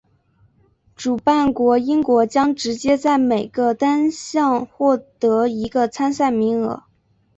[0.95, 6.85] 主办国英国将直接在每个单项获得一个参赛名额。